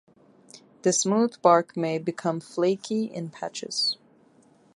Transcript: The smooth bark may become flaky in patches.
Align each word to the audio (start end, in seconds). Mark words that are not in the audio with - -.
The 0.81 0.93
smooth 0.93 1.39
bark 1.43 1.77
may 1.77 1.99
become 1.99 2.39
flaky 2.39 3.03
in 3.05 3.29
patches. 3.29 3.97